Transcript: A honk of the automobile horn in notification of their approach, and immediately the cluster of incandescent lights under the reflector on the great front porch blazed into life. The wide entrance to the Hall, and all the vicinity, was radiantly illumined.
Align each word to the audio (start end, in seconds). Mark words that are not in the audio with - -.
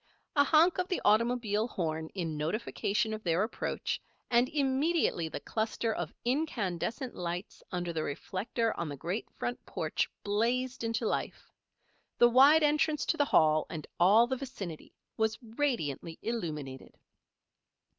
A 0.35 0.43
honk 0.45 0.79
of 0.79 0.87
the 0.87 0.99
automobile 1.05 1.67
horn 1.67 2.09
in 2.15 2.35
notification 2.35 3.13
of 3.13 3.21
their 3.23 3.43
approach, 3.43 4.01
and 4.31 4.49
immediately 4.49 5.29
the 5.29 5.39
cluster 5.39 5.93
of 5.93 6.11
incandescent 6.25 7.13
lights 7.13 7.61
under 7.71 7.93
the 7.93 8.01
reflector 8.01 8.75
on 8.79 8.89
the 8.89 8.97
great 8.97 9.29
front 9.37 9.63
porch 9.67 10.09
blazed 10.23 10.83
into 10.83 11.05
life. 11.05 11.51
The 12.17 12.29
wide 12.29 12.63
entrance 12.63 13.05
to 13.05 13.17
the 13.17 13.25
Hall, 13.25 13.67
and 13.69 13.85
all 13.99 14.25
the 14.25 14.37
vicinity, 14.37 14.91
was 15.17 15.37
radiantly 15.43 16.17
illumined. 16.23 16.97